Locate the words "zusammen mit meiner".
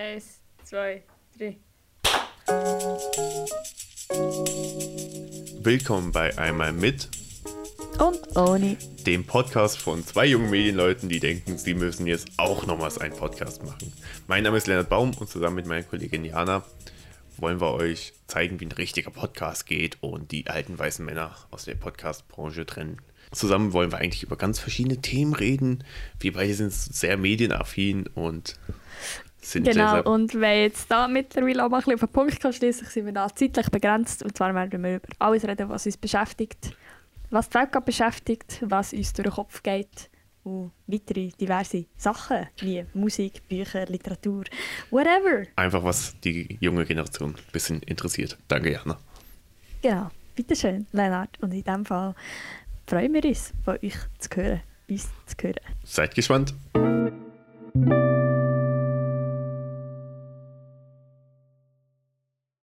15.28-15.82